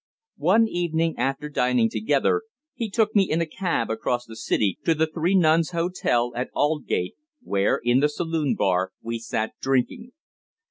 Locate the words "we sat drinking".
9.03-10.13